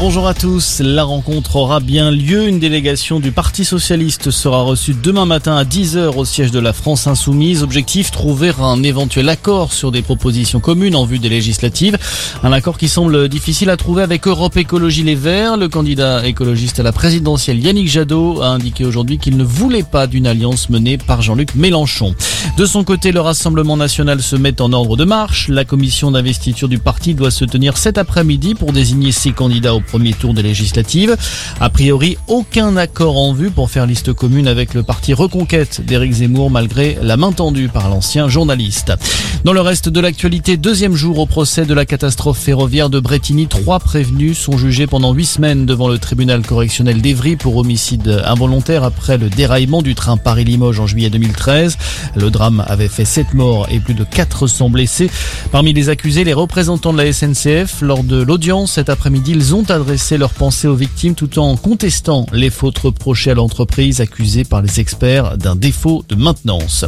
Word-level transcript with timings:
Bonjour 0.00 0.26
à 0.26 0.32
tous. 0.32 0.80
La 0.82 1.04
rencontre 1.04 1.56
aura 1.56 1.78
bien 1.78 2.10
lieu. 2.10 2.48
Une 2.48 2.58
délégation 2.58 3.20
du 3.20 3.32
Parti 3.32 3.66
Socialiste 3.66 4.30
sera 4.30 4.62
reçue 4.62 4.94
demain 4.94 5.26
matin 5.26 5.58
à 5.58 5.64
10h 5.64 6.16
au 6.16 6.24
siège 6.24 6.50
de 6.50 6.58
la 6.58 6.72
France 6.72 7.06
Insoumise. 7.06 7.62
Objectif, 7.62 8.10
trouver 8.10 8.50
un 8.62 8.82
éventuel 8.82 9.28
accord 9.28 9.74
sur 9.74 9.92
des 9.92 10.00
propositions 10.00 10.58
communes 10.58 10.96
en 10.96 11.04
vue 11.04 11.18
des 11.18 11.28
législatives. 11.28 11.98
Un 12.42 12.50
accord 12.50 12.78
qui 12.78 12.88
semble 12.88 13.28
difficile 13.28 13.68
à 13.68 13.76
trouver 13.76 14.02
avec 14.02 14.26
Europe 14.26 14.56
Écologie 14.56 15.02
Les 15.02 15.14
Verts. 15.14 15.58
Le 15.58 15.68
candidat 15.68 16.26
écologiste 16.26 16.80
à 16.80 16.82
la 16.82 16.92
présidentielle 16.92 17.62
Yannick 17.62 17.90
Jadot 17.90 18.40
a 18.40 18.48
indiqué 18.48 18.86
aujourd'hui 18.86 19.18
qu'il 19.18 19.36
ne 19.36 19.44
voulait 19.44 19.82
pas 19.82 20.06
d'une 20.06 20.26
alliance 20.26 20.70
menée 20.70 20.96
par 20.96 21.20
Jean-Luc 21.20 21.54
Mélenchon. 21.56 22.14
De 22.56 22.64
son 22.64 22.84
côté, 22.84 23.12
le 23.12 23.20
Rassemblement 23.20 23.76
national 23.76 24.22
se 24.22 24.36
met 24.36 24.62
en 24.62 24.72
ordre 24.72 24.96
de 24.96 25.04
marche. 25.04 25.48
La 25.48 25.66
commission 25.66 26.10
d'investiture 26.10 26.68
du 26.68 26.78
parti 26.78 27.12
doit 27.12 27.30
se 27.30 27.44
tenir 27.44 27.76
cet 27.76 27.98
après-midi 27.98 28.54
pour 28.54 28.72
désigner 28.72 29.12
ses 29.12 29.32
candidats 29.32 29.74
au 29.74 29.80
premier 29.90 30.12
tour 30.12 30.34
des 30.34 30.42
législatives. 30.42 31.16
A 31.60 31.68
priori, 31.68 32.16
aucun 32.28 32.76
accord 32.76 33.16
en 33.18 33.32
vue 33.32 33.50
pour 33.50 33.70
faire 33.70 33.86
liste 33.86 34.12
commune 34.12 34.46
avec 34.46 34.72
le 34.72 34.84
parti 34.84 35.14
Reconquête 35.14 35.84
d'Éric 35.84 36.12
Zemmour 36.12 36.48
malgré 36.48 36.96
la 37.02 37.16
main 37.16 37.32
tendue 37.32 37.68
par 37.68 37.88
l'ancien 37.88 38.28
journaliste. 38.28 38.92
Dans 39.44 39.52
le 39.52 39.60
reste 39.60 39.88
de 39.88 39.98
l'actualité, 39.98 40.56
deuxième 40.56 40.94
jour 40.94 41.18
au 41.18 41.26
procès 41.26 41.64
de 41.66 41.74
la 41.74 41.86
catastrophe 41.86 42.38
ferroviaire 42.38 42.88
de 42.88 43.00
Bretigny, 43.00 43.48
trois 43.48 43.80
prévenus 43.80 44.38
sont 44.38 44.56
jugés 44.56 44.86
pendant 44.86 45.12
huit 45.12 45.26
semaines 45.26 45.66
devant 45.66 45.88
le 45.88 45.98
tribunal 45.98 46.42
correctionnel 46.42 47.02
d'Evry 47.02 47.34
pour 47.34 47.56
homicide 47.56 48.22
involontaire 48.24 48.84
après 48.84 49.18
le 49.18 49.28
déraillement 49.28 49.82
du 49.82 49.96
train 49.96 50.16
Paris-Limoges 50.16 50.78
en 50.78 50.86
juillet 50.86 51.10
2013. 51.10 51.78
Le 52.14 52.30
drame 52.30 52.64
avait 52.68 52.88
fait 52.88 53.04
sept 53.04 53.34
morts 53.34 53.66
et 53.70 53.80
plus 53.80 53.94
de 53.94 54.04
400 54.04 54.70
blessés. 54.70 55.10
Parmi 55.50 55.72
les 55.72 55.88
accusés, 55.88 56.22
les 56.22 56.32
représentants 56.32 56.92
de 56.92 56.98
la 56.98 57.12
SNCF, 57.12 57.82
lors 57.82 58.04
de 58.04 58.22
l'audience 58.22 58.72
cet 58.72 58.88
après-midi, 58.88 59.32
ils 59.34 59.54
ont 59.54 59.64
adressé 59.80 60.18
leurs 60.18 60.34
pensées 60.34 60.68
aux 60.68 60.74
victimes 60.74 61.14
tout 61.14 61.38
en 61.38 61.56
contestant 61.56 62.26
les 62.34 62.50
fautes 62.50 62.78
reprochées 62.78 63.30
à 63.30 63.34
l'entreprise 63.34 64.02
accusée 64.02 64.44
par 64.44 64.60
les 64.60 64.78
experts 64.78 65.38
d'un 65.38 65.56
défaut 65.56 66.04
de 66.06 66.16
maintenance. 66.16 66.84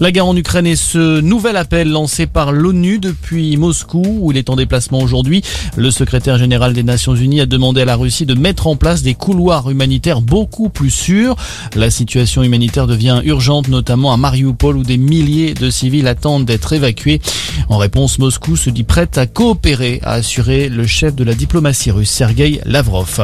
La 0.00 0.12
guerre 0.12 0.26
en 0.26 0.36
Ukraine 0.36 0.66
est 0.66 0.76
ce 0.76 1.20
nouvel 1.20 1.56
appel 1.56 1.90
lancé 1.90 2.26
par 2.26 2.52
l'ONU 2.52 2.98
depuis 2.98 3.56
Moscou 3.56 4.02
où 4.20 4.30
il 4.30 4.36
est 4.36 4.50
en 4.50 4.56
déplacement 4.56 4.98
aujourd'hui. 4.98 5.42
Le 5.76 5.90
secrétaire 5.90 6.36
général 6.36 6.74
des 6.74 6.82
Nations 6.82 7.14
Unies 7.14 7.40
a 7.40 7.46
demandé 7.46 7.80
à 7.80 7.84
la 7.86 7.96
Russie 7.96 8.26
de 8.26 8.34
mettre 8.34 8.66
en 8.66 8.76
place 8.76 9.02
des 9.02 9.14
couloirs 9.14 9.70
humanitaires 9.70 10.20
beaucoup 10.20 10.68
plus 10.68 10.90
sûrs. 10.90 11.36
La 11.74 11.90
situation 11.90 12.42
humanitaire 12.42 12.86
devient 12.86 13.22
urgente 13.24 13.68
notamment 13.68 14.12
à 14.12 14.18
Mariupol 14.18 14.76
où 14.76 14.82
des 14.82 14.98
milliers 14.98 15.54
de 15.54 15.70
civils 15.70 16.08
attendent 16.08 16.44
d'être 16.44 16.74
évacués. 16.74 17.22
En 17.68 17.78
réponse, 17.78 18.18
Moscou 18.18 18.56
se 18.56 18.70
dit 18.70 18.84
prête 18.84 19.18
à 19.18 19.26
coopérer, 19.26 20.00
a 20.02 20.12
assuré 20.12 20.68
le 20.68 20.86
chef 20.86 21.14
de 21.14 21.24
la 21.24 21.34
diplomatie 21.34 21.90
russe 21.90 22.10
Sergei 22.10 22.60
Lavrov. 22.64 23.22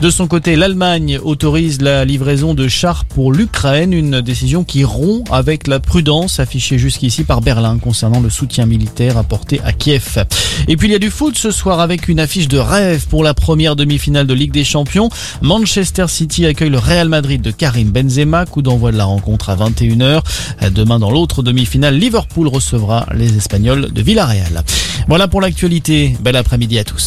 De 0.00 0.10
son 0.10 0.26
côté, 0.26 0.56
l'Allemagne 0.56 1.18
autorise 1.22 1.80
la 1.80 2.04
livraison 2.04 2.54
de 2.54 2.68
chars 2.68 3.04
pour 3.04 3.32
l'Ukraine, 3.32 3.92
une 3.92 4.20
décision 4.20 4.64
qui 4.64 4.84
rompt 4.84 5.24
avec 5.32 5.66
la 5.66 5.80
prudence 5.80 6.40
affichée 6.40 6.78
jusqu'ici 6.78 7.24
par 7.24 7.40
Berlin 7.40 7.78
concernant 7.78 8.20
le 8.20 8.30
soutien 8.30 8.66
militaire 8.66 9.16
apporté 9.16 9.60
à 9.64 9.72
Kiev. 9.72 10.24
Et 10.68 10.76
puis 10.76 10.88
il 10.88 10.92
y 10.92 10.94
a 10.94 10.98
du 10.98 11.10
foot 11.10 11.36
ce 11.36 11.50
soir 11.50 11.80
avec 11.80 12.08
une 12.08 12.20
affiche 12.20 12.48
de 12.48 12.58
rêve 12.58 13.06
pour 13.08 13.24
la 13.24 13.34
première 13.34 13.76
demi-finale 13.76 14.26
de 14.26 14.34
Ligue 14.34 14.52
des 14.52 14.64
Champions. 14.64 15.08
Manchester 15.42 16.06
City 16.08 16.46
accueille 16.46 16.70
le 16.70 16.78
Real 16.78 17.08
Madrid 17.08 17.40
de 17.40 17.50
Karim 17.50 17.90
Benzema, 17.90 18.46
coup 18.46 18.62
d'envoi 18.62 18.92
de 18.92 18.96
la 18.96 19.04
rencontre 19.04 19.50
à 19.50 19.56
21h. 19.56 20.22
Demain 20.70 20.98
dans 20.98 21.10
l'autre 21.10 21.42
demi-finale, 21.42 21.96
Liverpool 21.96 22.48
recevra 22.48 23.06
les 23.14 23.36
Espagnols 23.36 23.79
de 23.88 24.02
Villarreal. 24.02 24.62
Voilà 25.08 25.28
pour 25.28 25.40
l'actualité. 25.40 26.16
Bel 26.20 26.36
après-midi 26.36 26.78
à 26.78 26.84
tous. 26.84 26.98